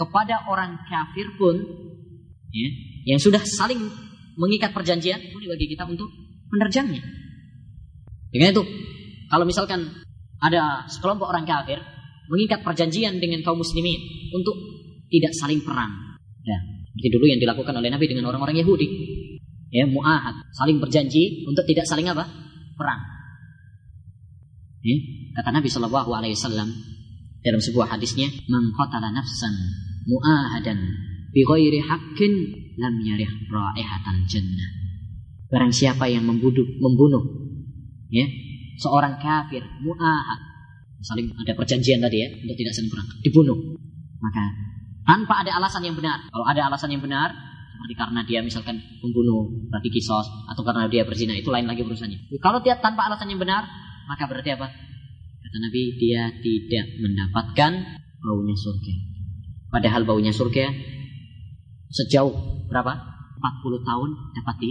kepada 0.00 0.48
orang 0.48 0.80
kafir 0.88 1.36
pun 1.36 1.60
ya, 2.48 2.68
yang 3.12 3.20
sudah 3.20 3.44
saling 3.44 3.76
mengikat 4.40 4.72
perjanjian 4.72 5.20
boleh 5.36 5.52
bagi 5.52 5.68
kita 5.68 5.84
untuk 5.84 6.08
menerjangnya. 6.48 7.04
Dengan 8.32 8.56
itu, 8.56 8.64
kalau 9.28 9.44
misalkan 9.44 9.84
ada 10.40 10.88
sekelompok 10.88 11.28
orang 11.28 11.44
kafir 11.44 11.76
mengikat 12.32 12.64
perjanjian 12.64 13.20
dengan 13.20 13.44
kaum 13.44 13.60
muslimin 13.60 14.00
untuk 14.32 14.56
tidak 15.12 15.34
saling 15.36 15.60
perang. 15.60 16.16
Ya, 16.46 16.56
seperti 16.94 17.08
dulu 17.12 17.26
yang 17.28 17.40
dilakukan 17.42 17.74
oleh 17.76 17.90
Nabi 17.92 18.06
dengan 18.08 18.32
orang-orang 18.32 18.56
Yahudi. 18.64 18.88
Ya, 19.70 19.86
muahad, 19.86 20.42
saling 20.50 20.82
berjanji 20.82 21.46
untuk 21.46 21.62
tidak 21.66 21.86
saling 21.86 22.10
apa? 22.10 22.26
Perang. 22.74 23.00
Ya, 24.82 24.96
kata 25.38 25.54
Nabi 25.54 25.70
Shallallahu 25.70 26.10
Alaihi 26.10 26.34
Wasallam 26.34 26.68
dalam 27.40 27.60
sebuah 27.62 27.94
hadisnya, 27.94 28.26
"Man 28.50 28.74
nafsan 29.14 29.54
muahadan 30.10 30.78
bi 31.30 31.46
ghairi 31.46 31.78
haqqin 31.86 32.32
lam 32.82 32.94
yarih 32.98 33.30
raihatan 33.46 34.26
jannah." 34.26 34.70
Barang 35.46 35.70
siapa 35.70 36.10
yang 36.10 36.26
membunuh, 36.26 36.66
membunuh 36.82 37.22
ya, 38.10 38.26
seorang 38.80 39.20
kafir 39.20 39.60
muahad 39.84 40.40
saling 41.00 41.32
ada 41.36 41.52
perjanjian 41.56 42.00
tadi 42.00 42.16
ya 42.20 42.28
untuk 42.44 42.56
tidak 42.56 42.72
saling 42.76 42.92
perang 42.92 43.08
dibunuh 43.24 43.58
maka 44.20 44.44
tanpa 45.04 45.44
ada 45.44 45.52
alasan 45.56 45.84
yang 45.84 45.96
benar 45.96 46.28
kalau 46.28 46.44
ada 46.44 46.68
alasan 46.68 46.92
yang 46.92 47.00
benar 47.00 47.32
seperti 47.80 47.96
karena 47.96 48.20
dia 48.28 48.44
misalkan 48.44 48.76
membunuh 49.00 49.48
berarti 49.72 49.88
kisos 49.88 50.28
atau 50.52 50.60
karena 50.60 50.84
dia 50.92 51.08
berzina 51.08 51.32
itu 51.32 51.48
lain 51.48 51.64
lagi 51.64 51.80
urusannya. 51.80 52.28
Kalau 52.36 52.60
dia 52.60 52.76
tanpa 52.76 53.08
alasan 53.08 53.32
yang 53.32 53.40
benar 53.40 53.64
maka 54.04 54.28
berarti 54.28 54.52
apa? 54.52 54.68
Kata 55.40 55.56
Nabi 55.64 55.96
dia 55.96 56.28
tidak 56.44 57.00
mendapatkan 57.00 57.72
baunya 58.20 58.52
surga. 58.52 58.94
Padahal 59.72 60.04
baunya 60.04 60.28
surga 60.28 60.68
sejauh 61.88 62.68
berapa? 62.68 62.92
40 63.40 63.88
tahun 63.88 64.08
dapat 64.36 64.56
di 64.60 64.70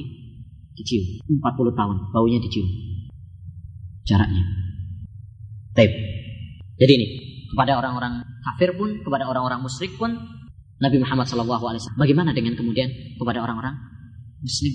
dicium 0.77 1.25
40 1.25 1.73
tahun 1.73 1.95
baunya 2.13 2.37
dicium. 2.37 2.69
Jaraknya. 4.05 4.45
Tape. 5.73 5.97
Jadi 6.77 6.91
ini 6.93 7.07
kepada 7.49 7.81
orang-orang 7.81 8.21
kafir 8.45 8.77
pun, 8.77 9.01
kepada 9.01 9.25
orang-orang 9.25 9.65
musyrik 9.65 9.97
pun 9.97 10.13
Nabi 10.79 10.98
Muhammad 11.00 11.27
SAW. 11.27 12.00
Bagaimana 12.00 12.31
dengan 12.31 12.55
kemudian 12.55 12.88
kepada 13.19 13.43
orang-orang 13.43 13.75
Muslim? 14.39 14.74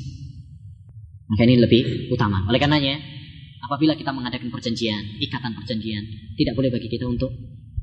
Maka 1.25 1.43
ini 1.49 1.57
lebih 1.57 2.13
utama. 2.13 2.45
Oleh 2.45 2.61
karenanya, 2.61 3.01
apabila 3.65 3.97
kita 3.97 4.13
mengadakan 4.13 4.53
perjanjian, 4.53 5.17
ikatan 5.25 5.57
perjanjian, 5.57 6.05
tidak 6.37 6.53
boleh 6.53 6.69
bagi 6.69 6.93
kita 6.93 7.09
untuk 7.09 7.33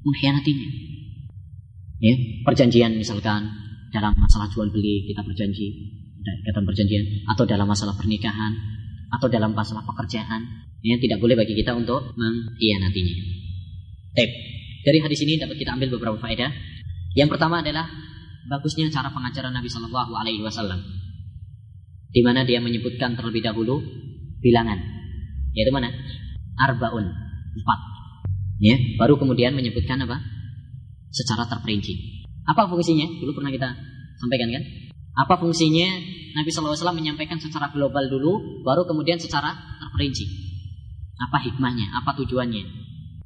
mengkhianatinya. 0.06 0.70
Ya, 2.02 2.16
perjanjian 2.46 2.98
misalkan 2.98 3.50
dalam 3.90 4.14
masalah 4.18 4.50
jual 4.54 4.70
beli 4.70 5.10
kita 5.10 5.26
berjanji, 5.26 5.68
ikatan 6.22 6.66
perjanjian, 6.66 7.26
atau 7.30 7.46
dalam 7.50 7.66
masalah 7.66 7.98
pernikahan, 7.98 8.54
atau 9.10 9.28
dalam 9.30 9.54
masalah 9.58 9.82
pekerjaan, 9.86 10.42
ya 10.86 10.98
tidak 11.02 11.18
boleh 11.18 11.34
bagi 11.34 11.58
kita 11.58 11.74
untuk 11.74 12.14
mengkhianatinya. 12.14 13.16
Baik. 14.18 14.32
Dari 14.82 14.98
hadis 14.98 15.20
ini 15.22 15.38
dapat 15.38 15.62
kita 15.62 15.78
ambil 15.78 15.94
beberapa 15.94 16.18
faedah. 16.18 16.50
Yang 17.14 17.38
pertama 17.38 17.62
adalah 17.62 17.86
bagusnya 18.50 18.90
cara 18.90 19.14
pengajaran 19.14 19.54
Nabi 19.54 19.70
Shallallahu 19.70 20.12
Alaihi 20.16 20.42
Wasallam, 20.42 20.82
di 22.12 22.22
mana 22.26 22.48
dia 22.48 22.58
menyebutkan 22.64 23.14
terlebih 23.14 23.46
dahulu 23.46 23.82
bilangan, 24.42 24.80
yaitu 25.54 25.72
mana? 25.74 25.90
Arbaun, 26.58 27.06
empat. 27.58 27.80
Ya, 28.62 28.78
baru 29.02 29.18
kemudian 29.18 29.58
menyebutkan 29.58 29.98
apa? 30.06 30.22
Secara 31.10 31.50
terperinci. 31.50 32.22
Apa 32.46 32.70
fungsinya? 32.70 33.10
Dulu 33.22 33.38
pernah 33.38 33.50
kita 33.50 33.70
sampaikan 34.22 34.54
kan? 34.54 34.64
Apa 35.18 35.42
fungsinya 35.42 35.88
Nabi 36.38 36.50
Wasallam 36.54 37.02
menyampaikan 37.02 37.42
secara 37.42 37.74
global 37.74 38.08
dulu, 38.08 38.64
baru 38.64 38.86
kemudian 38.88 39.18
secara 39.18 39.52
terperinci. 39.82 40.26
Apa 41.22 41.38
hikmahnya? 41.42 41.92
Apa 42.02 42.18
tujuannya? 42.18 42.64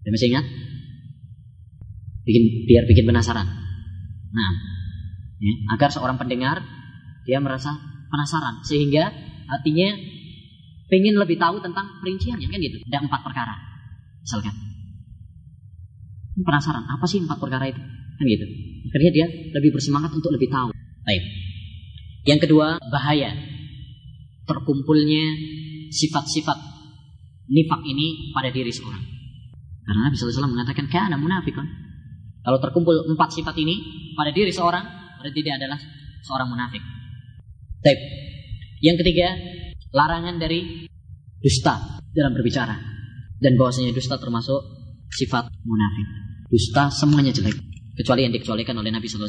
Dan 0.03 0.09
masih 0.11 0.29
ingat? 0.33 0.45
Bikin 2.25 2.43
biar 2.65 2.83
bikin 2.89 3.05
penasaran. 3.05 3.45
Nah, 4.33 4.51
ya, 5.41 5.53
agar 5.75 5.89
seorang 5.91 6.17
pendengar 6.19 6.63
dia 7.25 7.41
merasa 7.41 7.75
penasaran 8.09 8.61
sehingga 8.63 9.09
hatinya 9.49 9.97
pengen 10.89 11.17
lebih 11.17 11.41
tahu 11.41 11.59
tentang 11.61 11.99
perinciannya 12.01 12.45
kan 12.45 12.59
gitu. 12.61 12.77
Ada 12.85 12.99
empat 13.01 13.21
perkara, 13.25 13.55
misalkan. 14.21 14.53
Penasaran 16.35 16.83
apa 16.85 17.05
sih 17.07 17.23
empat 17.23 17.39
perkara 17.39 17.65
itu? 17.71 17.79
Kan 18.15 18.25
gitu. 18.27 18.45
Akhirnya 18.91 19.11
dia 19.11 19.27
lebih 19.55 19.75
bersemangat 19.75 20.11
untuk 20.13 20.29
lebih 20.35 20.51
tahu. 20.51 20.75
Baik. 21.03 21.23
Yang 22.25 22.39
kedua, 22.49 22.81
bahaya 22.89 23.33
terkumpulnya 24.45 25.23
sifat-sifat 25.89 26.57
nifak 27.49 27.81
ini 27.85 28.33
pada 28.33 28.49
diri 28.49 28.73
seorang. 28.73 29.01
Karena 29.85 30.09
Nabi 30.09 30.17
SAW 30.17 30.49
mengatakan 30.49 30.89
kana 30.89 31.15
munafikun. 31.17 31.65
Kalau 32.41 32.57
terkumpul 32.61 33.05
empat 33.13 33.33
sifat 33.33 33.53
ini 33.57 33.75
pada 34.17 34.33
diri 34.33 34.49
seorang, 34.49 34.85
berarti 35.25 35.41
dia 35.41 35.57
adalah 35.57 35.81
seorang 36.21 36.53
munafik. 36.53 36.85
Baik. 37.81 37.97
Yang 38.85 39.01
ketiga, 39.01 39.33
larangan 39.89 40.37
dari 40.37 40.85
dusta 41.41 41.97
dalam 42.13 42.37
berbicara. 42.37 42.77
Dan 43.41 43.57
bahwasanya 43.57 43.89
dusta 43.89 44.21
termasuk 44.21 44.61
sifat 45.09 45.49
munafik. 45.65 46.07
Dusta 46.45 46.93
semuanya 46.93 47.33
jelek. 47.33 47.57
Kecuali 47.97 48.29
yang 48.29 48.33
dikecualikan 48.37 48.77
oleh 48.77 48.93
Nabi 48.93 49.09
SAW. 49.09 49.25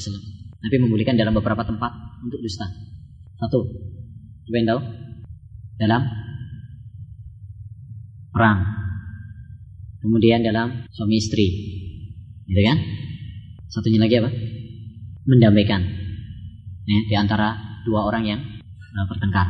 Nabi 0.60 0.76
membolehkan 0.84 1.16
dalam 1.16 1.32
beberapa 1.32 1.64
tempat 1.64 2.20
untuk 2.20 2.44
dusta. 2.44 2.68
Satu. 3.40 3.64
Coba? 4.44 4.84
Dalam 5.80 6.02
perang. 8.36 8.60
Kemudian 10.04 10.44
dalam 10.44 10.84
suami 10.92 11.16
istri. 11.16 11.46
Gitu 12.44 12.62
kan? 12.68 12.78
Satunya 13.72 14.00
lagi 14.00 14.20
apa? 14.20 14.30
Mendamaikan. 15.26 15.82
Ya, 16.86 16.98
di 17.10 17.14
antara 17.18 17.82
dua 17.82 18.06
orang 18.06 18.24
yang 18.26 18.40
uh, 18.94 19.06
bertengkar. 19.10 19.46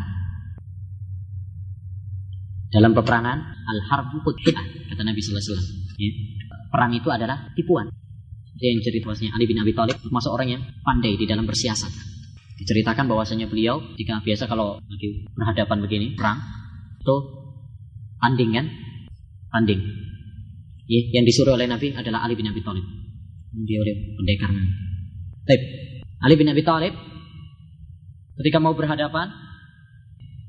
Dalam 2.73 2.93
peperangan 2.97 3.39
al-harbu 3.65 4.21
kata 4.25 5.03
Nabi 5.05 5.21
sallallahu 5.21 5.41
alaihi 5.41 5.53
wasallam. 5.53 5.69
Ya. 6.01 6.11
Perang 6.73 6.93
itu 6.93 7.09
adalah 7.09 7.53
tipuan. 7.57 7.87
Dia 8.57 8.73
yang 8.73 8.81
cerita 8.81 9.09
bahwasanya 9.09 9.37
Ali 9.37 9.45
bin 9.45 9.61
Abi 9.61 9.77
Thalib 9.77 10.01
termasuk 10.01 10.33
orang 10.33 10.49
yang 10.49 10.63
pandai 10.81 11.17
di 11.17 11.29
dalam 11.29 11.45
bersiasat. 11.45 11.93
Diceritakan 12.57 13.05
bahwasanya 13.05 13.53
beliau 13.53 13.81
jika 14.01 14.25
biasa 14.25 14.49
kalau 14.49 14.81
lagi 14.81 15.29
berhadapan 15.37 15.79
begini 15.85 16.07
perang 16.17 16.41
itu 17.05 17.17
tanding 18.17 18.51
kan? 18.57 18.67
Tanding. 19.53 19.81
Ya, 20.89 21.01
yang 21.21 21.25
disuruh 21.29 21.55
oleh 21.55 21.69
Nabi 21.69 21.93
adalah 21.93 22.25
Ali 22.25 22.33
bin 22.33 22.49
Abi 22.49 22.65
Thalib. 22.65 22.85
Dia 23.69 23.79
oleh 23.85 23.95
pendekar. 24.17 24.51
Baik. 25.47 25.63
Ali 26.27 26.35
bin 26.35 26.51
Abi 26.51 26.67
Thalib 26.67 26.95
ketika 28.43 28.59
mau 28.59 28.75
berhadapan 28.75 29.31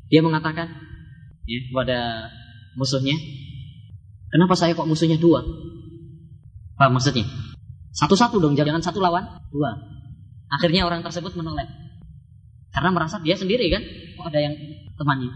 dia 0.10 0.26
mengatakan 0.26 0.68
ya, 1.46 1.60
kepada 1.70 2.00
musuhnya, 2.74 3.14
"Kenapa 4.34 4.58
saya 4.58 4.74
kok 4.74 4.90
musuhnya 4.90 5.22
dua?" 5.22 5.46
Apa 6.78 6.94
maksudnya? 6.94 7.26
Satu-satu 7.94 8.38
dong, 8.38 8.54
jangan 8.54 8.82
satu 8.82 9.02
lawan 9.02 9.26
dua. 9.50 9.74
Akhirnya 10.54 10.86
orang 10.86 11.02
tersebut 11.02 11.34
menoleh. 11.34 11.66
Karena 12.70 12.94
merasa 12.94 13.18
dia 13.18 13.34
sendiri 13.34 13.70
kan, 13.74 13.82
kok 14.14 14.30
ada 14.30 14.40
yang 14.46 14.54
temannya. 14.94 15.34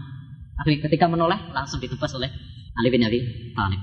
Akhirnya 0.58 0.86
ketika 0.86 1.10
menoleh 1.10 1.38
langsung 1.50 1.82
ditebas 1.82 2.14
oleh 2.14 2.30
Ali 2.78 2.88
bin 2.94 3.02
Abi 3.02 3.18
Thalib. 3.54 3.82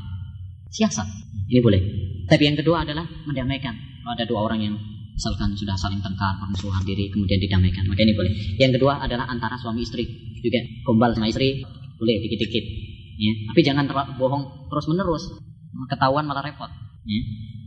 Siasat, 0.71 1.07
ini 1.51 1.59
boleh. 1.59 1.81
Tapi 2.27 2.43
yang 2.47 2.55
kedua 2.55 2.87
adalah 2.87 3.03
mendamaikan. 3.27 3.75
Kalau 3.75 4.11
ada 4.15 4.25
dua 4.25 4.39
orang 4.47 4.59
yang 4.63 4.75
misalkan 5.19 5.51
sudah 5.51 5.75
saling 5.75 5.99
tengkar, 5.99 6.39
permusuhan 6.39 6.79
diri, 6.87 7.11
kemudian 7.11 7.43
didamaikan, 7.43 7.83
maka 7.91 8.07
ini 8.07 8.15
boleh. 8.15 8.31
Yang 8.55 8.79
kedua 8.79 9.03
adalah 9.03 9.27
antara 9.27 9.59
suami 9.59 9.83
istri 9.83 10.07
juga 10.39 10.63
gombal 10.87 11.11
sama 11.11 11.27
istri 11.27 11.59
boleh 11.99 12.15
dikit-dikit. 12.23 12.65
Ya. 13.19 13.33
Tapi 13.51 13.59
jangan 13.59 13.83
bohong 14.15 14.71
terus 14.71 14.87
menerus, 14.87 15.23
ketahuan 15.91 16.23
malah 16.23 16.39
repot. 16.39 16.71
Ya. 17.03 17.19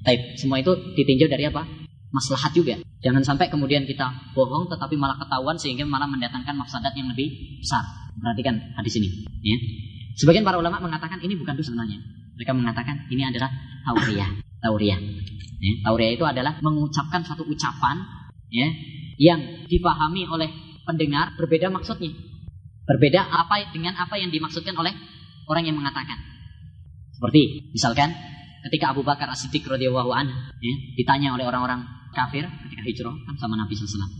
Taib. 0.09 0.41
Semua 0.41 0.65
itu 0.65 0.73
ditinjau 0.97 1.29
dari 1.29 1.45
apa? 1.45 1.69
Maslahat 2.09 2.57
juga. 2.57 2.81
Jangan 3.05 3.21
sampai 3.21 3.53
kemudian 3.53 3.85
kita 3.85 4.33
bohong 4.33 4.73
tetapi 4.73 4.97
malah 4.97 5.21
ketahuan 5.21 5.61
sehingga 5.61 5.85
malah 5.85 6.09
mendatangkan 6.09 6.57
mafsadat 6.57 6.97
yang 6.97 7.12
lebih 7.12 7.61
besar. 7.61 7.85
Perhatikan 8.17 8.57
hadis 8.81 8.97
ini. 8.97 9.29
Ya. 9.45 9.57
Sebagian 10.16 10.44
para 10.44 10.61
ulama 10.61 10.81
mengatakan 10.83 11.18
ini 11.25 11.35
bukan 11.38 11.57
dosa 11.57 11.72
sebenarnya. 11.72 11.98
Mereka 12.37 12.53
mengatakan 12.53 13.09
ini 13.09 13.22
adalah 13.25 13.48
tauriyah. 13.87 14.31
Tauriyah. 14.61 14.98
Ya. 15.62 15.72
Tauriyah 15.87 16.12
itu 16.16 16.25
adalah 16.27 16.59
mengucapkan 16.61 17.22
satu 17.25 17.46
ucapan 17.46 18.03
ya, 18.53 18.68
yang 19.16 19.40
dipahami 19.68 20.29
oleh 20.29 20.48
pendengar 20.85 21.33
berbeda 21.38 21.72
maksudnya. 21.72 22.12
Berbeda 22.83 23.25
apa 23.31 23.70
dengan 23.70 23.94
apa 23.96 24.18
yang 24.18 24.29
dimaksudkan 24.35 24.75
oleh 24.75 24.92
orang 25.46 25.64
yang 25.64 25.79
mengatakan. 25.79 26.18
Seperti 27.14 27.70
misalkan 27.70 28.11
ketika 28.68 28.90
Abu 28.90 29.07
Bakar 29.07 29.31
As-Siddiq 29.31 29.62
radhiyallahu 29.66 30.11
anhu 30.11 30.35
ya, 30.59 30.75
ditanya 30.98 31.35
oleh 31.38 31.46
orang-orang 31.46 31.87
kafir 32.11 32.44
ketika 32.68 32.83
hijrah 32.83 33.14
kan 33.25 33.35
sama 33.38 33.55
Nabi 33.55 33.72
SAW. 33.79 34.11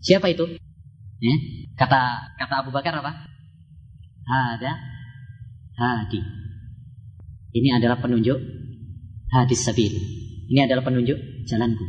Siapa 0.00 0.26
itu? 0.32 0.44
Ya, 1.20 1.34
kata 1.76 2.32
kata 2.36 2.54
Abu 2.64 2.70
Bakar 2.72 2.96
apa? 3.00 3.28
Ada 4.26 4.95
hadi. 5.76 6.20
Ini 7.56 7.80
adalah 7.80 8.00
penunjuk 8.00 8.36
hadis 9.32 9.60
sabil. 9.64 9.92
Ini 10.46 10.68
adalah 10.68 10.84
penunjuk 10.84 11.16
jalanku. 11.48 11.84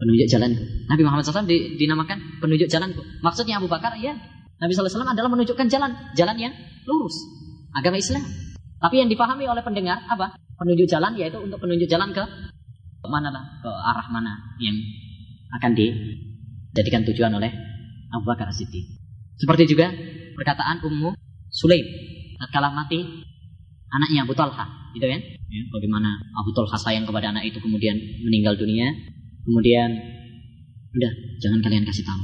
Penunjuk 0.00 0.28
jalanku. 0.28 0.62
Nabi 0.88 1.02
Muhammad 1.04 1.24
SAW 1.24 1.48
dinamakan 1.50 2.42
penunjuk 2.42 2.68
jalanku. 2.68 3.00
Maksudnya 3.22 3.60
Abu 3.60 3.68
Bakar 3.68 3.94
ya 4.00 4.16
Nabi 4.62 4.72
SAW 4.78 5.02
adalah 5.02 5.26
menunjukkan 5.26 5.66
jalan, 5.66 5.90
jalan 6.14 6.36
yang 6.38 6.54
lurus, 6.86 7.18
agama 7.74 7.98
Islam. 7.98 8.22
Tapi 8.78 9.02
yang 9.02 9.10
dipahami 9.10 9.46
oleh 9.46 9.62
pendengar 9.62 9.98
apa? 10.06 10.38
Penunjuk 10.54 10.86
jalan 10.86 11.18
yaitu 11.18 11.38
untuk 11.42 11.58
penunjuk 11.58 11.90
jalan 11.90 12.14
ke 12.14 12.22
mana 13.02 13.34
lah, 13.34 13.42
ke 13.58 13.66
arah 13.66 14.06
mana 14.14 14.38
yang 14.62 14.78
akan 15.58 15.74
dijadikan 15.74 17.02
tujuan 17.10 17.34
oleh 17.34 17.50
Abu 18.14 18.22
Bakar 18.22 18.54
Siddiq. 18.54 18.86
Seperti 19.34 19.66
juga 19.66 19.90
perkataan 20.38 20.86
Ummu 20.86 21.10
Sulaim 21.50 21.82
tatkala 22.42 22.74
mati 22.74 23.22
anaknya 23.92 24.26
Abu 24.26 24.34
Talha, 24.34 24.66
gitu 24.98 25.06
kan? 25.06 25.20
Ya, 25.52 25.62
bagaimana 25.70 26.18
Abu 26.34 26.50
Talha 26.56 26.76
sayang 26.76 27.06
kepada 27.06 27.30
anak 27.30 27.46
itu 27.46 27.62
kemudian 27.62 27.94
meninggal 28.26 28.58
dunia, 28.58 28.90
kemudian 29.46 29.90
udah 30.92 31.12
jangan 31.38 31.60
kalian 31.62 31.84
kasih 31.86 32.02
tahu. 32.02 32.22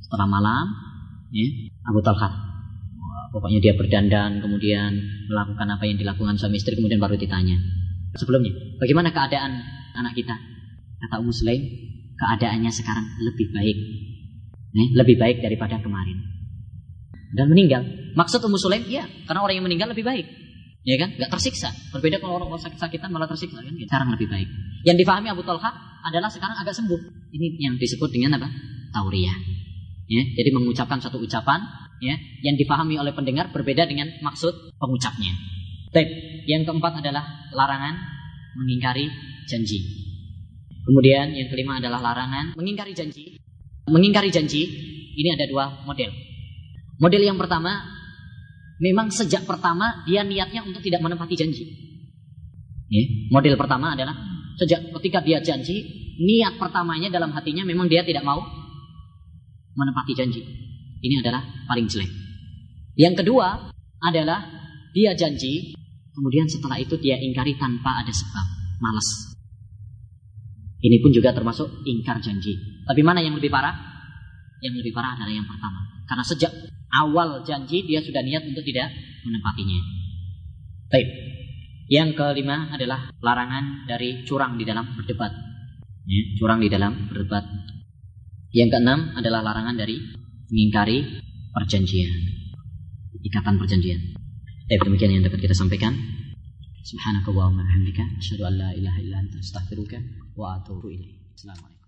Setelah 0.00 0.26
malam, 0.26 0.66
ya, 1.30 1.46
Abu 1.86 2.02
Talha 2.02 2.50
Pokoknya 3.30 3.62
dia 3.62 3.74
berdandan, 3.78 4.42
kemudian 4.42 4.90
melakukan 5.30 5.70
apa 5.70 5.86
yang 5.86 5.94
dilakukan 6.02 6.34
suami 6.34 6.58
istri, 6.58 6.74
kemudian 6.74 6.98
baru 6.98 7.14
ditanya. 7.14 7.54
Sebelumnya, 8.18 8.50
bagaimana 8.82 9.14
keadaan 9.14 9.54
anak 9.94 10.18
kita? 10.18 10.34
Kata 10.98 11.22
Ummu 11.22 11.30
Sulaim, 11.30 11.62
keadaannya 12.18 12.70
sekarang 12.74 13.06
lebih 13.22 13.54
baik. 13.54 13.78
Eh, 14.70 14.88
lebih 14.98 15.16
baik 15.22 15.46
daripada 15.46 15.78
kemarin. 15.78 16.18
Dan 17.30 17.46
meninggal. 17.46 17.82
Maksud 18.18 18.42
Ummu 18.42 18.58
Sulaim, 18.58 18.84
ya, 18.90 19.06
karena 19.26 19.40
orang 19.42 19.62
yang 19.62 19.66
meninggal 19.66 19.88
lebih 19.94 20.02
baik. 20.02 20.26
Ya 20.82 20.96
kan? 20.96 21.12
Gak 21.14 21.30
tersiksa. 21.30 21.70
Berbeda 21.92 22.18
kalau 22.18 22.40
orang 22.40 22.56
sakit-sakitan 22.56 23.12
malah 23.12 23.28
tersiksa 23.28 23.60
kan? 23.60 23.74
Sekarang 23.76 24.08
lebih 24.16 24.26
baik. 24.26 24.48
Yang 24.82 25.04
difahami 25.04 25.28
Abu 25.28 25.44
Talha 25.44 25.70
adalah 26.00 26.32
sekarang 26.32 26.56
agak 26.56 26.72
sembuh. 26.72 27.00
Ini 27.30 27.46
yang 27.60 27.74
disebut 27.76 28.08
dengan 28.08 28.40
apa? 28.40 28.48
Tauriyah. 28.96 29.36
Ya, 30.10 30.22
jadi 30.26 30.50
mengucapkan 30.50 30.98
satu 30.98 31.22
ucapan 31.22 31.62
ya 32.02 32.18
yang 32.42 32.58
dipahami 32.58 32.98
oleh 32.98 33.14
pendengar 33.14 33.54
berbeda 33.54 33.86
dengan 33.86 34.10
maksud 34.24 34.74
pengucapnya. 34.74 35.30
Baik, 35.94 36.10
yang 36.50 36.66
keempat 36.66 36.98
adalah 36.98 37.22
larangan 37.54 37.94
mengingkari 38.58 39.06
janji. 39.46 39.78
Kemudian 40.82 41.30
yang 41.30 41.46
kelima 41.52 41.78
adalah 41.78 42.02
larangan 42.02 42.58
mengingkari 42.58 42.96
janji. 42.96 43.38
Mengingkari 43.86 44.34
janji 44.34 44.66
ini 45.14 45.28
ada 45.30 45.46
dua 45.46 45.86
model. 45.86 46.10
Model 47.00 47.24
yang 47.24 47.40
pertama 47.40 47.80
memang 48.80 49.08
sejak 49.08 49.48
pertama 49.48 50.04
dia 50.04 50.20
niatnya 50.20 50.60
untuk 50.64 50.84
tidak 50.84 51.00
menepati 51.00 51.34
janji. 51.36 51.64
Ya, 52.90 53.04
model 53.32 53.56
pertama 53.56 53.96
adalah 53.96 54.12
sejak 54.60 54.92
ketika 55.00 55.24
dia 55.24 55.40
janji, 55.40 55.80
niat 56.20 56.60
pertamanya 56.60 57.08
dalam 57.08 57.32
hatinya 57.32 57.64
memang 57.64 57.88
dia 57.88 58.04
tidak 58.04 58.20
mau 58.20 58.44
menepati 59.72 60.12
janji. 60.12 60.42
Ini 61.00 61.24
adalah 61.24 61.40
paling 61.64 61.88
jelek. 61.88 62.10
Yang 62.98 63.24
kedua 63.24 63.72
adalah 64.04 64.44
dia 64.92 65.16
janji, 65.16 65.72
kemudian 66.12 66.50
setelah 66.50 66.76
itu 66.76 66.98
dia 67.00 67.16
ingkari 67.16 67.56
tanpa 67.56 68.04
ada 68.04 68.12
sebab, 68.12 68.46
malas. 68.82 69.08
Ini 70.80 70.96
pun 71.00 71.12
juga 71.12 71.32
termasuk 71.32 71.84
ingkar 71.84 72.20
janji. 72.20 72.56
Tapi 72.84 73.00
mana 73.04 73.24
yang 73.24 73.36
lebih 73.36 73.48
parah? 73.52 73.72
Yang 74.60 74.84
lebih 74.84 74.92
parah 74.92 75.16
adalah 75.16 75.32
yang 75.32 75.48
pertama. 75.48 75.99
Karena 76.10 76.26
sejak 76.26 76.50
awal 76.90 77.46
janji 77.46 77.86
dia 77.86 78.02
sudah 78.02 78.18
niat 78.18 78.42
untuk 78.42 78.66
tidak 78.66 78.90
menepatinya. 79.22 79.78
Baik. 80.90 81.08
Yang 81.86 82.18
kelima 82.18 82.74
adalah 82.74 83.14
larangan 83.22 83.86
dari 83.86 84.26
curang 84.26 84.58
di 84.58 84.66
dalam 84.66 84.98
berdebat. 84.98 85.30
Ya, 86.06 86.22
curang 86.34 86.58
di 86.58 86.66
dalam 86.66 87.06
berdebat. 87.06 87.46
Yang 88.50 88.74
keenam 88.74 89.14
adalah 89.14 89.46
larangan 89.46 89.78
dari 89.78 90.02
mengingkari 90.50 91.22
perjanjian. 91.54 92.10
Ikatan 93.22 93.54
perjanjian. 93.58 94.00
Eh, 94.66 94.78
demikian 94.82 95.14
yang 95.14 95.22
dapat 95.22 95.46
kita 95.46 95.54
sampaikan. 95.54 95.94
Subhanakallahumma 96.82 97.62
wa 97.62 97.66
bihamdika 97.66 98.18
asyhadu 98.18 98.50
an 98.50 98.54
la 98.58 98.68
ilaha 98.74 98.98
illa 98.98 99.16
anta 99.22 99.38
astaghfiruka 99.38 99.98
wa 100.34 100.58
atubu 100.58 100.90
ilaik. 100.90 101.34
Assalamualaikum. 101.38 101.79